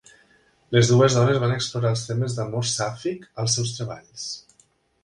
[0.75, 4.27] Les dues dones van explorar els temes d'amor sàfic als seus treballs.